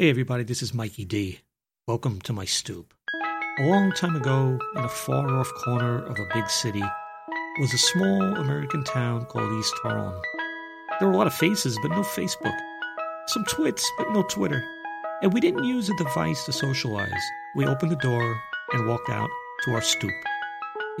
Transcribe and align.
Hey 0.00 0.10
everybody, 0.10 0.44
this 0.44 0.62
is 0.62 0.72
Mikey 0.72 1.04
D. 1.06 1.40
Welcome 1.88 2.20
to 2.20 2.32
my 2.32 2.44
stoop. 2.44 2.94
A 3.58 3.64
long 3.64 3.90
time 3.90 4.14
ago, 4.14 4.56
in 4.76 4.84
a 4.84 4.88
far 4.88 5.28
off 5.28 5.52
corner 5.54 5.98
of 6.06 6.16
a 6.16 6.28
big 6.32 6.48
city, 6.48 6.84
was 7.58 7.74
a 7.74 7.78
small 7.78 8.22
American 8.36 8.84
town 8.84 9.24
called 9.24 9.52
East 9.58 9.74
Harlem. 9.82 10.14
There 11.00 11.08
were 11.08 11.14
a 11.14 11.16
lot 11.16 11.26
of 11.26 11.34
faces, 11.34 11.76
but 11.82 11.90
no 11.90 12.02
Facebook. 12.02 12.56
Some 13.26 13.44
twits, 13.46 13.90
but 13.98 14.12
no 14.12 14.22
Twitter. 14.22 14.62
And 15.20 15.32
we 15.32 15.40
didn't 15.40 15.64
use 15.64 15.90
a 15.90 15.96
device 15.96 16.44
to 16.44 16.52
socialize. 16.52 17.10
We 17.56 17.66
opened 17.66 17.90
the 17.90 17.96
door 17.96 18.40
and 18.74 18.86
walked 18.86 19.10
out 19.10 19.28
to 19.64 19.72
our 19.72 19.82
stoop. 19.82 20.14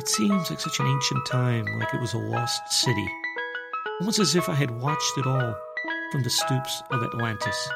It 0.00 0.08
seems 0.08 0.50
like 0.50 0.58
such 0.58 0.80
an 0.80 0.88
ancient 0.88 1.24
time, 1.24 1.66
like 1.78 1.94
it 1.94 2.00
was 2.00 2.14
a 2.14 2.18
lost 2.18 2.62
city. 2.72 3.08
Almost 4.00 4.18
as 4.18 4.34
if 4.34 4.48
I 4.48 4.54
had 4.54 4.72
watched 4.80 5.18
it 5.18 5.26
all 5.28 5.54
from 6.10 6.24
the 6.24 6.30
stoops 6.30 6.82
of 6.90 7.04
Atlantis. 7.04 7.68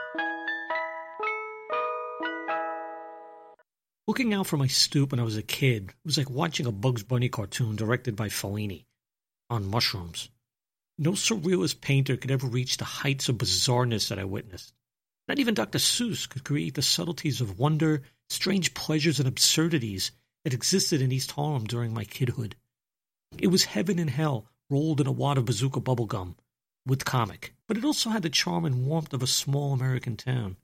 Looking 4.09 4.35
out 4.35 4.49
from 4.49 4.59
my 4.59 4.67
stoop 4.67 5.13
when 5.13 5.21
I 5.21 5.25
was 5.25 5.37
a 5.37 5.43
kid 5.43 5.91
it 5.91 5.95
was 6.05 6.19
like 6.19 6.29
watching 6.29 6.67
a 6.67 6.73
Bugs 6.73 7.05
Bunny 7.05 7.29
cartoon 7.29 7.77
directed 7.77 8.17
by 8.17 8.29
Fellini 8.29 8.87
on 9.49 9.71
mushrooms. 9.71 10.29
No 10.99 11.13
surrealist 11.13 11.81
painter 11.81 12.17
could 12.17 12.31
ever 12.31 12.47
reach 12.47 12.77
the 12.77 12.85
heights 12.85 13.29
of 13.29 13.39
bizarreness 13.39 14.09
that 14.09 14.19
I 14.19 14.25
witnessed. 14.25 14.73
Not 15.29 15.39
even 15.39 15.55
Dr. 15.55 15.79
Seuss 15.79 16.29
could 16.29 16.43
create 16.43 16.75
the 16.75 16.83
subtleties 16.83 17.41
of 17.41 17.61
wonder, 17.61 18.03
strange 18.29 18.75
pleasures, 18.75 19.21
and 19.21 19.29
absurdities 19.29 20.11
that 20.45 20.53
existed 20.53 21.01
in 21.01 21.13
East 21.13 21.33
Harlem 21.33 21.65
during 21.65 21.95
my 21.95 22.05
kidhood. 22.05 22.55
It 23.39 23.49
was 23.49 23.65
heaven 23.65 24.01
and 24.01 24.11
hell 24.11 24.47
rolled 24.69 25.01
in 25.01 25.07
a 25.07 25.13
wad 25.13 25.39
of 25.39 25.45
bazooka 25.45 25.81
bubblegum 25.81 26.35
with 26.85 27.05
comic, 27.05 27.55
but 27.69 27.77
it 27.77 27.85
also 27.85 28.11
had 28.11 28.23
the 28.23 28.31
charm 28.31 28.65
and 28.65 28.85
warmth 28.85 29.13
of 29.13 29.23
a 29.23 29.29
small 29.29 29.73
American 29.73 30.17
town. 30.17 30.57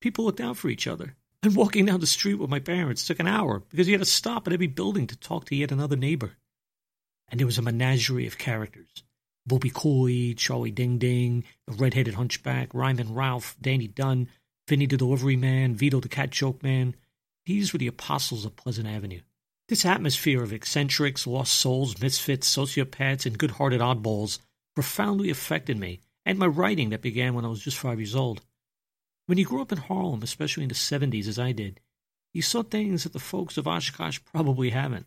People 0.00 0.24
looked 0.24 0.40
out 0.40 0.56
for 0.56 0.70
each 0.70 0.86
other. 0.86 1.16
And 1.42 1.56
walking 1.56 1.86
down 1.86 2.00
the 2.00 2.06
street 2.06 2.34
with 2.34 2.50
my 2.50 2.60
parents 2.60 3.04
took 3.04 3.18
an 3.18 3.26
hour 3.26 3.62
because 3.70 3.88
you 3.88 3.94
had 3.94 4.00
to 4.00 4.10
stop 4.10 4.46
at 4.46 4.52
every 4.52 4.68
building 4.68 5.08
to 5.08 5.16
talk 5.16 5.46
to 5.46 5.56
yet 5.56 5.72
another 5.72 5.96
neighbor. 5.96 6.36
And 7.28 7.40
there 7.40 7.46
was 7.46 7.58
a 7.58 7.62
menagerie 7.62 8.28
of 8.28 8.38
characters. 8.38 9.02
Bobby 9.44 9.70
Coy, 9.70 10.34
Charlie 10.36 10.70
Ding 10.70 10.98
Ding, 10.98 11.42
the 11.66 11.74
red-headed 11.74 12.14
hunchback, 12.14 12.72
Ryman 12.72 13.12
Ralph, 13.12 13.56
Danny 13.60 13.88
Dunn, 13.88 14.28
Vinny 14.68 14.86
the 14.86 14.96
Delivery 14.96 15.34
Man, 15.34 15.74
Vito 15.74 15.98
the 15.98 16.08
Cat 16.08 16.30
Joke 16.30 16.62
Man. 16.62 16.94
These 17.46 17.72
were 17.72 17.80
the 17.80 17.88
apostles 17.88 18.44
of 18.44 18.54
Pleasant 18.54 18.86
Avenue. 18.86 19.20
This 19.68 19.84
atmosphere 19.84 20.44
of 20.44 20.52
eccentrics, 20.52 21.26
lost 21.26 21.54
souls, 21.54 22.00
misfits, 22.00 22.54
sociopaths, 22.54 23.26
and 23.26 23.38
good-hearted 23.38 23.80
oddballs 23.80 24.38
profoundly 24.76 25.30
affected 25.30 25.76
me 25.76 26.00
and 26.24 26.38
my 26.38 26.46
writing 26.46 26.90
that 26.90 27.02
began 27.02 27.34
when 27.34 27.44
I 27.44 27.48
was 27.48 27.60
just 27.60 27.78
five 27.78 27.98
years 27.98 28.14
old. 28.14 28.42
When 29.26 29.38
you 29.38 29.44
grew 29.44 29.62
up 29.62 29.72
in 29.72 29.78
Harlem, 29.78 30.22
especially 30.22 30.64
in 30.64 30.68
the 30.68 30.74
70s 30.74 31.28
as 31.28 31.38
I 31.38 31.52
did, 31.52 31.80
you 32.34 32.42
saw 32.42 32.62
things 32.62 33.04
that 33.04 33.12
the 33.12 33.18
folks 33.18 33.56
of 33.56 33.68
Oshkosh 33.68 34.20
probably 34.32 34.70
haven't. 34.70 35.06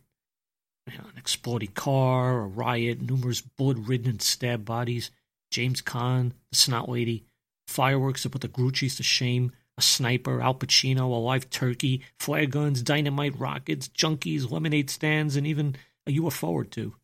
You 0.90 0.98
know, 0.98 1.04
an 1.04 1.18
exploding 1.18 1.72
car, 1.72 2.40
a 2.40 2.46
riot, 2.46 3.02
numerous 3.02 3.40
bullet-ridden 3.40 4.08
and 4.08 4.22
stabbed 4.22 4.64
bodies, 4.64 5.10
James 5.50 5.82
Caan, 5.82 6.32
the 6.50 6.56
snot 6.56 6.88
lady, 6.88 7.24
fireworks 7.66 8.22
that 8.22 8.30
put 8.30 8.40
the 8.40 8.48
Grucci's 8.48 8.96
to 8.96 9.02
shame, 9.02 9.52
a 9.76 9.82
sniper, 9.82 10.40
Al 10.40 10.54
Pacino, 10.54 11.10
a 11.10 11.16
live 11.16 11.50
turkey, 11.50 12.02
flare 12.20 12.46
guns, 12.46 12.82
dynamite 12.82 13.38
rockets, 13.38 13.88
junkies, 13.88 14.50
lemonade 14.50 14.88
stands, 14.88 15.34
and 15.34 15.46
even 15.46 15.76
a 16.06 16.16
UFO 16.16 16.48
or 16.48 16.64
two. 16.64 16.94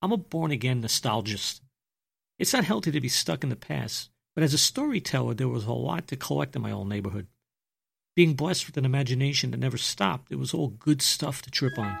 I'm 0.00 0.12
a 0.12 0.16
born-again 0.16 0.82
nostalgist. 0.82 1.60
It's 2.38 2.52
not 2.52 2.64
healthy 2.64 2.92
to 2.92 3.00
be 3.00 3.08
stuck 3.08 3.42
in 3.42 3.50
the 3.50 3.56
past, 3.56 4.10
but 4.38 4.44
as 4.44 4.54
a 4.54 4.58
storyteller, 4.58 5.34
there 5.34 5.48
was 5.48 5.66
a 5.66 5.72
lot 5.72 6.06
to 6.06 6.14
collect 6.14 6.54
in 6.54 6.62
my 6.62 6.70
old 6.70 6.88
neighborhood. 6.88 7.26
Being 8.14 8.34
blessed 8.34 8.68
with 8.68 8.76
an 8.76 8.84
imagination 8.84 9.50
that 9.50 9.56
never 9.56 9.76
stopped, 9.76 10.30
it 10.30 10.36
was 10.36 10.54
all 10.54 10.68
good 10.68 11.02
stuff 11.02 11.42
to 11.42 11.50
trip 11.50 11.76
on. 11.76 11.98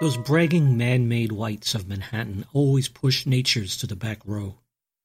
Those 0.00 0.16
bragging 0.16 0.78
man 0.78 1.08
made 1.08 1.30
lights 1.30 1.74
of 1.74 1.86
Manhattan 1.86 2.46
always 2.54 2.88
pushed 2.88 3.26
natures 3.26 3.76
to 3.76 3.86
the 3.86 3.94
back 3.94 4.20
row. 4.24 4.54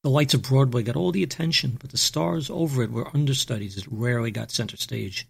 The 0.03 0.09
lights 0.09 0.34
of 0.34 0.44
Broadway 0.44 0.84
got 0.84 0.96
all 0.96 1.12
the 1.12 1.24
attention, 1.24 1.78
but 1.81 1.90
the 1.90 1.97
stars 1.97 2.50
over 2.50 2.81
it 2.81 2.94
were 2.94 3.13
understudies 3.13 3.75
that 3.75 3.88
rarely 3.91 4.31
got 4.31 4.51
center 4.51 4.78
stage 4.78 5.28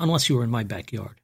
unless 0.00 0.28
you 0.28 0.36
were 0.36 0.44
in 0.44 0.50
my 0.50 0.64
backyard. 0.64 1.20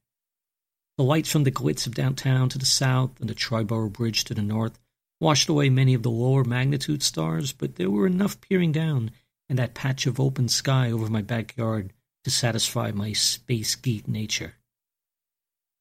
The 0.96 1.04
lights 1.04 1.30
from 1.30 1.44
the 1.44 1.50
glitz 1.50 1.86
of 1.86 1.94
downtown 1.94 2.48
to 2.50 2.58
the 2.58 2.66
south 2.66 3.18
and 3.20 3.28
the 3.28 3.34
Triborough 3.34 3.92
Bridge 3.92 4.24
to 4.24 4.34
the 4.34 4.42
north 4.42 4.78
washed 5.20 5.48
away 5.48 5.68
many 5.70 5.94
of 5.94 6.02
the 6.02 6.10
lower 6.10 6.44
magnitude 6.44 7.02
stars, 7.02 7.52
but 7.52 7.76
there 7.76 7.90
were 7.90 8.06
enough 8.06 8.40
peering 8.40 8.72
down 8.72 9.10
in 9.48 9.56
that 9.56 9.74
patch 9.74 10.06
of 10.06 10.20
open 10.20 10.48
sky 10.48 10.90
over 10.90 11.08
my 11.08 11.22
backyard 11.22 11.92
to 12.24 12.30
satisfy 12.30 12.90
my 12.90 13.12
space 13.12 13.74
geek 13.74 14.06
nature. 14.06 14.54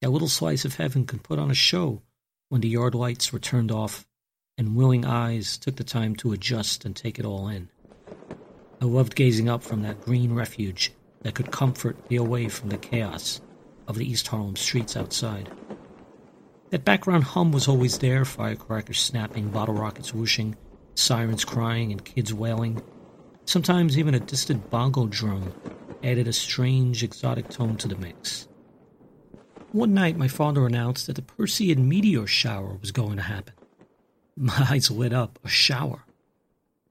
That 0.01 0.09
little 0.09 0.27
slice 0.27 0.65
of 0.65 0.75
heaven 0.75 1.05
could 1.05 1.23
put 1.23 1.39
on 1.39 1.51
a 1.51 1.55
show 1.55 2.01
when 2.49 2.61
the 2.61 2.69
yard 2.69 2.95
lights 2.95 3.31
were 3.31 3.39
turned 3.39 3.71
off 3.71 4.05
and 4.57 4.75
willing 4.75 5.05
eyes 5.05 5.57
took 5.57 5.77
the 5.77 5.83
time 5.83 6.15
to 6.17 6.33
adjust 6.33 6.85
and 6.85 6.95
take 6.95 7.17
it 7.17 7.25
all 7.25 7.47
in. 7.47 7.69
I 8.81 8.85
loved 8.85 9.15
gazing 9.15 9.47
up 9.47 9.63
from 9.63 9.81
that 9.83 10.01
green 10.01 10.33
refuge 10.33 10.91
that 11.23 11.35
could 11.35 11.51
comfort 11.51 12.09
me 12.09 12.17
away 12.17 12.47
from 12.47 12.69
the 12.69 12.77
chaos 12.77 13.41
of 13.87 13.97
the 13.97 14.09
East 14.09 14.27
Harlem 14.27 14.55
streets 14.55 14.95
outside. 14.95 15.49
That 16.69 16.85
background 16.85 17.23
hum 17.23 17.51
was 17.51 17.67
always 17.67 17.97
there 17.99 18.25
firecrackers 18.25 18.99
snapping, 18.99 19.49
bottle 19.49 19.75
rockets 19.75 20.13
whooshing, 20.13 20.55
sirens 20.95 21.45
crying, 21.45 21.91
and 21.91 22.03
kids 22.03 22.33
wailing. 22.33 22.81
Sometimes 23.45 23.97
even 23.97 24.15
a 24.15 24.19
distant 24.19 24.69
bongo 24.69 25.07
drum 25.07 25.53
added 26.03 26.27
a 26.27 26.33
strange, 26.33 27.03
exotic 27.03 27.49
tone 27.49 27.77
to 27.77 27.87
the 27.87 27.95
mix. 27.95 28.47
One 29.71 29.93
night, 29.93 30.17
my 30.17 30.27
father 30.27 30.65
announced 30.65 31.07
that 31.07 31.15
the 31.15 31.21
Perseid 31.21 31.77
meteor 31.77 32.27
shower 32.27 32.77
was 32.79 32.91
going 32.91 33.17
to 33.17 33.23
happen. 33.23 33.53
My 34.35 34.67
eyes 34.69 34.91
lit 34.91 35.13
up. 35.13 35.39
A 35.43 35.49
shower. 35.49 36.02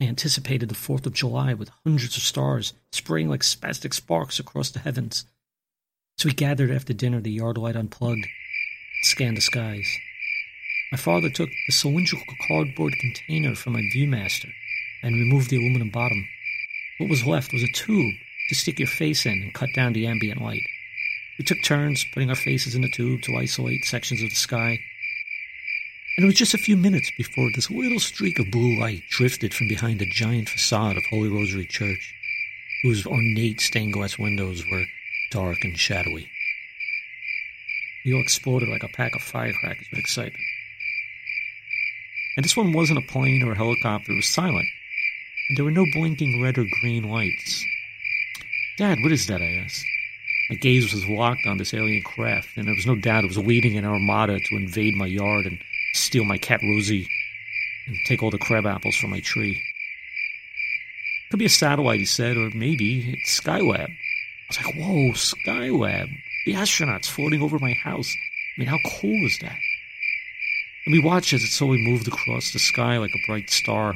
I 0.02 0.06
anticipated 0.06 0.68
the 0.68 0.74
4th 0.74 1.06
of 1.06 1.14
July 1.14 1.54
with 1.54 1.70
hundreds 1.84 2.16
of 2.16 2.24
stars 2.24 2.72
spraying 2.90 3.28
like 3.28 3.42
spastic 3.42 3.94
sparks 3.94 4.40
across 4.40 4.68
the 4.68 4.80
heavens. 4.80 5.26
So 6.18 6.28
we 6.28 6.34
gathered 6.34 6.72
after 6.72 6.92
dinner, 6.92 7.20
the 7.20 7.30
yard 7.30 7.56
light 7.56 7.76
unplugged, 7.76 8.26
scanned 9.02 9.36
the 9.36 9.42
skies. 9.42 9.86
My 10.91 10.98
father 10.98 11.30
took 11.30 11.50
the 11.68 11.72
cylindrical 11.72 12.34
cardboard 12.48 12.94
container 13.00 13.54
from 13.54 13.74
my 13.74 13.82
Viewmaster 13.94 14.50
and 15.04 15.14
removed 15.14 15.50
the 15.50 15.58
aluminum 15.58 15.91
bottom. 15.91 16.26
What 16.98 17.08
was 17.08 17.24
left 17.24 17.52
was 17.52 17.62
a 17.62 17.72
tube 17.72 18.14
to 18.48 18.56
stick 18.56 18.80
your 18.80 18.88
face 18.88 19.24
in 19.24 19.41
and 19.41 19.54
cut 19.54 19.68
down 19.72 19.92
the 19.92 20.08
ambient 20.08 20.42
light. 20.42 20.62
We 21.38 21.44
took 21.44 21.62
turns 21.62 22.04
putting 22.12 22.28
our 22.28 22.34
faces 22.34 22.74
in 22.74 22.82
the 22.82 22.91
tube 22.91 23.22
to 23.22 23.36
isolate 23.36 23.84
sections 23.84 24.20
of 24.20 24.30
the 24.30 24.34
sky 24.34 24.80
and 26.16 26.24
it 26.24 26.26
was 26.26 26.34
just 26.34 26.54
a 26.54 26.58
few 26.58 26.76
minutes 26.76 27.10
before 27.16 27.50
this 27.54 27.70
little 27.70 28.00
streak 28.00 28.38
of 28.38 28.50
blue 28.50 28.78
light 28.78 29.02
drifted 29.08 29.54
from 29.54 29.68
behind 29.68 29.98
the 29.98 30.10
giant 30.10 30.48
facade 30.48 30.96
of 30.96 31.04
Holy 31.06 31.28
Rosary 31.28 31.64
Church, 31.64 32.14
whose 32.82 33.06
ornate 33.06 33.60
stained 33.60 33.94
glass 33.94 34.18
windows 34.18 34.62
were 34.70 34.84
dark 35.30 35.58
and 35.62 35.78
shadowy. 35.78 36.28
All 38.06 38.20
exploded 38.20 38.68
like 38.68 38.82
a 38.82 38.94
pack 38.94 39.14
of 39.14 39.22
firecrackers 39.22 39.86
with 39.90 40.00
excitement. 40.00 40.44
And 42.36 42.44
this 42.44 42.56
one 42.56 42.72
wasn't 42.72 42.98
a 42.98 43.12
plane 43.12 43.42
or 43.42 43.52
a 43.52 43.56
helicopter, 43.56 44.12
it 44.12 44.16
was 44.16 44.26
silent, 44.26 44.66
and 45.48 45.56
there 45.56 45.64
were 45.64 45.70
no 45.70 45.86
blinking 45.94 46.42
red 46.42 46.58
or 46.58 46.66
green 46.80 47.08
lights. 47.08 47.64
Dad, 48.76 48.98
what 49.02 49.12
is 49.12 49.26
that? 49.28 49.40
I 49.40 49.62
asked. 49.64 49.84
My 50.50 50.56
gaze 50.56 50.92
was 50.92 51.06
locked 51.06 51.46
on 51.46 51.56
this 51.56 51.72
alien 51.72 52.02
craft, 52.02 52.56
and 52.56 52.66
there 52.66 52.74
was 52.74 52.86
no 52.86 52.96
doubt 52.96 53.24
it 53.24 53.28
was 53.28 53.38
leading 53.38 53.78
an 53.78 53.84
armada 53.84 54.38
to 54.38 54.56
invade 54.56 54.94
my 54.94 55.06
yard 55.06 55.47
and 55.47 55.58
steal 55.92 56.24
my 56.24 56.39
cat 56.39 56.60
Rosie 56.62 57.09
and 57.86 57.97
take 58.06 58.22
all 58.22 58.30
the 58.30 58.39
crab 58.39 58.66
apples 58.66 58.97
from 58.97 59.10
my 59.10 59.21
tree. 59.21 59.60
Could 61.30 61.39
be 61.39 61.47
a 61.47 61.50
satellite, 61.50 62.00
he 62.00 62.04
said, 62.04 62.36
or 62.36 62.50
maybe 62.54 63.12
it's 63.12 63.41
Skylab. 63.41 63.89
I 63.89 63.97
was 64.48 64.65
like, 64.65 64.74
whoa, 64.77 65.12
Skylab. 65.12 66.09
The 66.44 66.54
astronauts 66.54 67.06
floating 67.06 67.41
over 67.41 67.59
my 67.59 67.72
house. 67.72 68.10
I 68.10 68.60
mean, 68.60 68.68
how 68.68 68.78
cool 69.00 69.27
is 69.27 69.39
that? 69.41 69.59
And 70.84 70.92
we 70.92 71.00
watched 71.00 71.33
as 71.33 71.44
it 71.44 71.48
slowly 71.48 71.78
moved 71.78 72.09
across 72.09 72.53
the 72.53 72.59
sky 72.59 72.98
like 72.98 73.12
a 73.15 73.27
bright 73.27 73.50
star. 73.50 73.94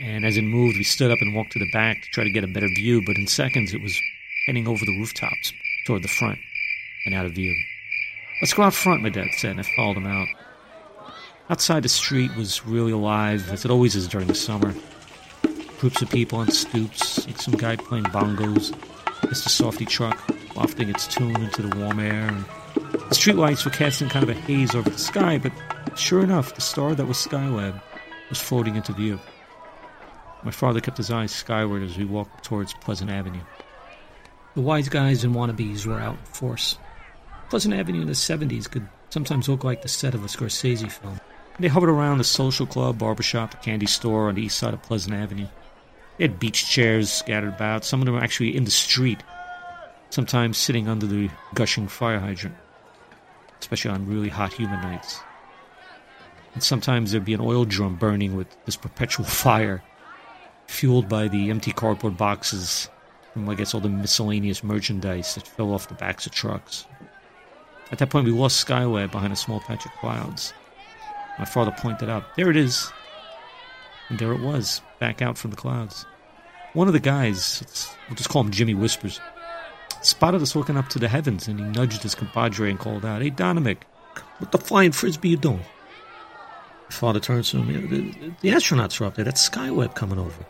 And 0.00 0.24
as 0.24 0.36
it 0.36 0.42
moved, 0.42 0.76
we 0.76 0.84
stood 0.84 1.10
up 1.10 1.18
and 1.20 1.34
walked 1.34 1.52
to 1.52 1.58
the 1.58 1.70
back 1.72 2.02
to 2.02 2.08
try 2.10 2.24
to 2.24 2.30
get 2.30 2.44
a 2.44 2.48
better 2.48 2.68
view, 2.68 3.02
but 3.04 3.16
in 3.16 3.26
seconds 3.26 3.72
it 3.72 3.82
was 3.82 3.98
heading 4.46 4.68
over 4.68 4.84
the 4.84 4.98
rooftops 4.98 5.52
toward 5.86 6.02
the 6.02 6.08
front 6.08 6.38
and 7.06 7.14
out 7.14 7.26
of 7.26 7.32
view. 7.32 7.54
Let's 8.40 8.54
go 8.54 8.62
out 8.62 8.74
front, 8.74 9.02
my 9.02 9.08
dad 9.08 9.28
said, 9.36 9.52
and 9.52 9.60
I 9.60 9.62
followed 9.76 9.96
him 9.96 10.06
out. 10.06 10.28
Outside, 11.50 11.82
the 11.82 11.88
street 11.88 12.34
was 12.36 12.64
really 12.64 12.92
alive, 12.92 13.50
as 13.50 13.64
it 13.64 13.70
always 13.70 13.94
is 13.94 14.08
during 14.08 14.28
the 14.28 14.34
summer. 14.34 14.74
Groups 15.78 16.00
of 16.00 16.10
people 16.10 16.38
on 16.38 16.50
stoops, 16.50 17.26
some 17.42 17.54
guy 17.54 17.76
playing 17.76 18.04
bongos. 18.04 18.74
The 19.22 19.34
softy 19.34 19.84
truck, 19.84 20.22
wafting 20.54 20.88
its 20.88 21.06
tune 21.06 21.36
into 21.42 21.62
the 21.62 21.76
warm 21.76 21.98
air, 21.98 22.28
and 22.28 22.44
The 22.74 23.14
streetlights 23.18 23.64
were 23.64 23.70
casting 23.70 24.08
kind 24.08 24.22
of 24.22 24.28
a 24.30 24.34
haze 24.40 24.74
over 24.74 24.88
the 24.88 24.98
sky, 24.98 25.38
but 25.38 25.52
sure 25.98 26.22
enough, 26.22 26.54
the 26.54 26.60
star 26.60 26.94
that 26.94 27.06
was 27.06 27.18
Skylab 27.18 27.80
was 28.28 28.40
floating 28.40 28.76
into 28.76 28.92
view. 28.92 29.18
My 30.44 30.50
father 30.50 30.80
kept 30.80 30.96
his 30.96 31.10
eyes 31.10 31.32
skyward 31.32 31.82
as 31.82 31.96
we 31.98 32.04
walked 32.04 32.44
towards 32.44 32.74
Pleasant 32.74 33.10
Avenue. 33.10 33.42
The 34.54 34.60
wise 34.60 34.88
guys 34.88 35.24
and 35.24 35.34
wannabes 35.34 35.86
were 35.86 36.00
out 36.00 36.18
in 36.18 36.24
force. 36.24 36.78
Pleasant 37.48 37.74
Avenue 37.74 38.02
in 38.02 38.06
the 38.06 38.12
70s 38.12 38.70
could 38.70 38.88
sometimes 39.10 39.48
look 39.48 39.64
like 39.64 39.82
the 39.82 39.88
set 39.88 40.14
of 40.14 40.24
a 40.24 40.28
Scorsese 40.28 40.90
film. 40.90 41.20
They 41.62 41.68
hovered 41.68 41.90
around 41.90 42.18
the 42.18 42.24
social 42.24 42.66
club, 42.66 42.98
barbershop, 42.98 43.52
the 43.52 43.56
candy 43.58 43.86
store 43.86 44.28
on 44.28 44.34
the 44.34 44.42
east 44.42 44.58
side 44.58 44.74
of 44.74 44.82
Pleasant 44.82 45.14
Avenue. 45.14 45.46
They 46.18 46.24
had 46.24 46.40
beach 46.40 46.68
chairs 46.68 47.08
scattered 47.08 47.54
about. 47.54 47.84
Some 47.84 48.00
of 48.00 48.06
them 48.06 48.16
were 48.16 48.20
actually 48.20 48.56
in 48.56 48.64
the 48.64 48.70
street, 48.72 49.22
sometimes 50.10 50.58
sitting 50.58 50.88
under 50.88 51.06
the 51.06 51.30
gushing 51.54 51.86
fire 51.86 52.18
hydrant, 52.18 52.56
especially 53.60 53.92
on 53.92 54.08
really 54.08 54.28
hot, 54.28 54.54
humid 54.54 54.82
nights. 54.82 55.20
And 56.54 56.64
sometimes 56.64 57.12
there'd 57.12 57.24
be 57.24 57.32
an 57.32 57.40
oil 57.40 57.64
drum 57.64 57.94
burning 57.94 58.34
with 58.34 58.48
this 58.64 58.76
perpetual 58.76 59.24
fire, 59.44 59.84
fueled 60.66 61.08
by 61.08 61.28
the 61.28 61.48
empty 61.48 61.70
cardboard 61.70 62.16
boxes 62.16 62.88
from, 63.34 63.48
I 63.48 63.54
guess, 63.54 63.72
all 63.72 63.80
the 63.80 63.88
miscellaneous 63.88 64.64
merchandise 64.64 65.36
that 65.36 65.46
fell 65.46 65.72
off 65.72 65.86
the 65.86 65.94
backs 65.94 66.26
of 66.26 66.32
trucks. 66.32 66.86
At 67.92 67.98
that 67.98 68.10
point, 68.10 68.26
we 68.26 68.32
lost 68.32 68.66
Skylab 68.66 69.12
behind 69.12 69.32
a 69.32 69.36
small 69.36 69.60
patch 69.60 69.86
of 69.86 69.92
clouds. 69.92 70.52
My 71.38 71.44
father 71.44 71.74
pointed 71.76 72.08
out, 72.08 72.36
There 72.36 72.50
it 72.50 72.56
is. 72.56 72.90
And 74.08 74.18
there 74.18 74.32
it 74.32 74.40
was, 74.40 74.82
back 74.98 75.22
out 75.22 75.38
from 75.38 75.50
the 75.50 75.56
clouds. 75.56 76.04
One 76.74 76.86
of 76.86 76.92
the 76.92 77.00
guys, 77.00 77.94
we'll 78.08 78.16
just 78.16 78.28
call 78.28 78.42
him 78.42 78.50
Jimmy 78.50 78.74
Whispers, 78.74 79.20
spotted 80.02 80.42
us 80.42 80.56
looking 80.56 80.76
up 80.76 80.88
to 80.90 80.98
the 80.98 81.08
heavens 81.08 81.48
and 81.48 81.58
he 81.58 81.64
nudged 81.64 82.02
his 82.02 82.14
compadre 82.14 82.70
and 82.70 82.78
called 82.78 83.04
out, 83.04 83.22
Hey, 83.22 83.30
Dynamic, 83.30 83.84
what 84.38 84.52
the 84.52 84.58
flying 84.58 84.92
frisbee 84.92 85.30
you 85.30 85.36
doing? 85.36 85.58
My 85.58 86.90
father 86.90 87.20
turns 87.20 87.50
to 87.50 87.58
him, 87.58 87.88
the, 87.88 88.32
the 88.40 88.54
astronauts 88.54 89.00
are 89.00 89.06
up 89.06 89.14
there. 89.14 89.24
That's 89.24 89.48
Skylab 89.48 89.94
coming 89.94 90.18
over. 90.18 90.44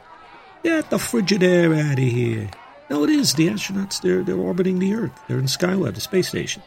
Get 0.64 0.90
the 0.90 0.98
frigid 0.98 1.42
air 1.42 1.74
out 1.74 1.92
of 1.92 1.98
here. 1.98 2.50
No, 2.90 3.04
it 3.04 3.10
is. 3.10 3.34
The 3.34 3.48
astronauts, 3.48 4.00
they're, 4.00 4.22
they're 4.22 4.36
orbiting 4.36 4.78
the 4.78 4.94
Earth. 4.94 5.12
They're 5.28 5.38
in 5.38 5.44
Skylab, 5.44 5.94
the 5.94 6.00
space 6.00 6.28
station. 6.28 6.62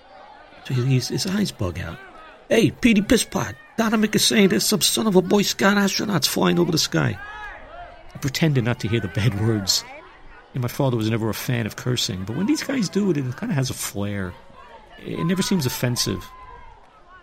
So 0.66 0.74
he's, 0.74 1.10
his 1.10 1.28
eyes 1.28 1.52
bug 1.52 1.80
out. 1.80 1.98
Hey, 2.50 2.72
Petey 2.72 3.02
Pisspot, 3.02 3.56
Donovan 3.78 4.10
is 4.14 4.26
saying 4.26 4.50
there's 4.50 4.66
some 4.66 4.82
son 4.82 5.08
of 5.08 5.16
a 5.16 5.22
Boy 5.22 5.42
Scout 5.42 5.78
astronauts 5.78 6.28
flying 6.28 6.60
over 6.60 6.72
the 6.72 6.78
sky. 6.78 7.20
I 8.14 8.18
pretended 8.20 8.64
not 8.64 8.80
to 8.80 8.88
hear 8.88 9.02
the 9.02 9.10
bad 9.10 9.40
words. 9.42 9.84
And 10.54 10.62
my 10.62 10.70
father 10.70 10.96
was 10.96 11.10
never 11.10 11.30
a 11.30 11.34
fan 11.34 11.66
of 11.66 11.76
cursing, 11.76 12.24
but 12.24 12.38
when 12.38 12.46
these 12.46 12.64
guys 12.64 12.88
do 12.88 13.12
it, 13.12 13.18
it 13.18 13.36
kind 13.36 13.52
of 13.52 13.58
has 13.58 13.70
a 13.70 13.74
flair. 13.74 14.34
It 15.00 15.26
never 15.26 15.42
seems 15.42 15.66
offensive. 15.66 16.26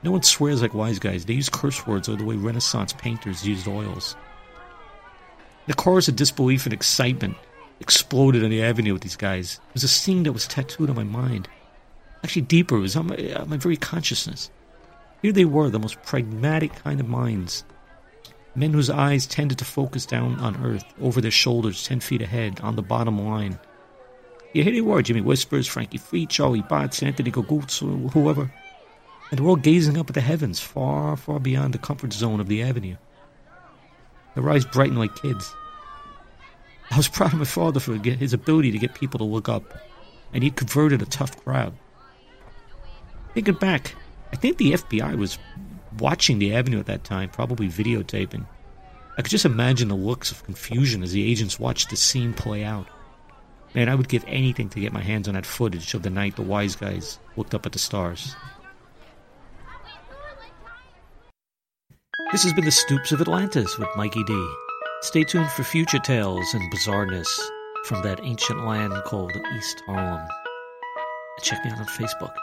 No 0.03 0.11
one 0.11 0.23
swears 0.23 0.61
like 0.61 0.75
wise 0.75 0.99
guys. 0.99 1.25
They 1.25 1.35
use 1.35 1.49
curse 1.49 1.87
words 1.87 2.09
or 2.09 2.17
the 2.17 2.25
way 2.25 2.37
Renaissance 2.37 2.93
painters 2.93 3.47
used 3.47 3.67
oils. 3.67 4.15
The 5.67 5.75
chorus 5.75 6.09
of 6.09 6.17
disbelief 6.17 6.67
and 6.67 6.75
excitement 6.75 7.37
exploded 7.81 8.45
on 8.45 8.51
the 8.51 8.63
avenue 8.63 8.93
with 8.93 9.03
these 9.03 9.17
guys. 9.17 9.61
It 9.69 9.75
was 9.75 9.85
a 9.85 9.89
scene 9.89 10.25
that 10.25 10.33
was 10.33 10.47
tattooed 10.47 10.91
on 10.91 10.97
my 10.97 11.05
mind. 11.05 11.49
Actually, 12.23 12.43
deeper, 12.43 12.77
it 12.77 12.81
was 12.81 12.97
on 12.97 13.07
my, 13.07 13.33
on 13.35 13.49
my 13.49 13.57
very 13.57 13.77
consciousness. 13.77 14.51
Here 15.23 15.33
they 15.33 15.45
were, 15.45 15.71
the 15.71 15.79
most 15.79 16.03
pragmatic 16.03 16.75
kind 16.75 17.01
of 17.01 17.09
minds. 17.09 17.65
Men 18.55 18.73
whose 18.73 18.91
eyes 18.91 19.27
tended 19.27 19.59
to 19.59 19.65
focus 19.65 20.05
down 20.05 20.39
on 20.41 20.63
earth, 20.63 20.85
over 21.01 21.21
their 21.21 21.31
shoulders, 21.31 21.85
ten 21.85 22.01
feet 22.01 22.21
ahead, 22.21 22.61
on 22.61 22.77
the 22.77 22.83
bottom 22.83 23.19
line. 23.25 23.59
Yeah, 24.53 24.65
here 24.65 24.73
they 24.73 24.81
were, 24.83 25.01
Jimmy 25.01 25.23
Whispers, 25.23 25.67
Frankie 25.67 25.97
Free, 25.97 26.27
Charlie 26.27 26.61
Botts, 26.61 27.03
Anthony 27.03 27.31
Gogoots, 27.31 27.79
whoever. 28.13 28.53
And 29.31 29.39
they 29.39 29.43
were 29.43 29.51
all 29.51 29.57
gazing 29.57 29.97
up 29.97 30.11
at 30.11 30.15
the 30.15 30.21
heavens, 30.21 30.61
far, 30.61 31.17
far 31.17 31.41
beyond 31.41 31.73
the 31.73 31.79
comfort 31.79 32.13
zone 32.13 32.41
of 32.41 32.49
the 32.49 32.63
avenue. 32.63 32.97
Their 34.35 34.51
eyes 34.51 34.67
brightened 34.67 34.99
like 34.99 35.15
kids. 35.15 35.55
I 36.91 36.99
was 36.99 37.09
proud 37.09 37.33
of 37.33 37.39
my 37.39 37.47
father 37.47 37.81
for 37.81 37.95
his 37.95 38.35
ability 38.35 38.73
to 38.73 38.79
get 38.79 38.93
people 38.95 39.19
to 39.19 39.25
look 39.25 39.49
up, 39.49 39.65
and 40.35 40.43
he 40.43 40.51
converted 40.51 41.01
a 41.01 41.07
tough 41.07 41.43
crowd. 41.43 41.73
Thinking 43.33 43.55
back, 43.55 43.95
I 44.33 44.37
think 44.37 44.57
the 44.57 44.73
FBI 44.73 45.17
was 45.17 45.39
watching 45.99 46.39
the 46.39 46.55
avenue 46.55 46.81
at 46.81 46.87
that 46.87 47.05
time, 47.05 47.29
probably 47.29 47.69
videotaping. 47.69 48.47
I 49.19 49.23
could 49.23 49.31
just 49.31 49.45
imagine 49.45 49.89
the 49.89 49.95
looks 49.95 50.31
of 50.31 50.45
confusion 50.45 51.03
as 51.03 51.13
the 51.13 51.31
agents 51.31 51.61
watched 51.61 51.91
the 51.91 51.97
scene 51.97 52.33
play 52.33 52.65
out. 52.65 52.87
Man, 53.75 53.89
I 53.89 53.95
would 53.95 54.09
give 54.09 54.25
anything 54.27 54.69
to 54.71 54.81
get 54.81 54.93
my 54.93 55.03
hands 55.03 55.29
on 55.29 55.35
that 55.35 55.47
footage 55.47 55.95
of 55.95 56.03
the 56.03 56.11
night 56.11 56.37
the 56.37 56.43
wise 56.43 56.77
guys 56.77 57.19
looked 57.37 57.55
up 57.55 57.67
at 57.67 57.73
the 57.73 57.79
stars. 57.79 58.35
This 62.33 62.43
has 62.45 62.55
been 62.55 62.65
the 62.65 62.71
Stoops 62.71 63.13
of 63.13 63.21
Atlantis 63.21 63.79
with 63.79 63.89
Mikey 63.97 64.25
D. 64.25 64.55
Stay 65.03 65.25
tuned 65.25 65.51
for 65.51 65.65
future 65.65 65.99
tales 65.99 66.55
and 66.55 66.73
bizarreness 66.73 67.29
from 67.85 68.03
that 68.03 68.21
ancient 68.23 68.65
land 68.65 68.95
called 69.05 69.33
East 69.57 69.83
Harlem. 69.87 70.27
Check 71.43 71.65
me 71.65 71.71
out 71.73 71.79
on 71.79 71.87
Facebook. 71.87 72.35